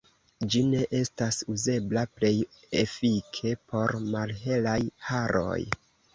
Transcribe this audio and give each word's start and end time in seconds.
Ĝi 0.53 0.61
ne 0.69 0.79
estas 0.99 1.37
uzebla 1.55 2.05
plej 2.15 2.31
efike 2.81 3.53
por 3.75 3.95
malhelaj 4.17 4.77
haroj. 5.13 5.63